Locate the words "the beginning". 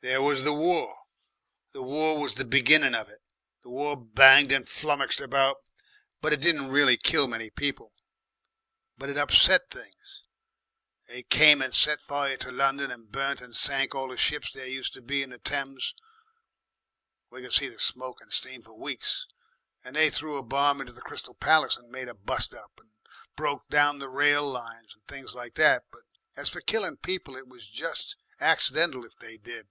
2.34-2.94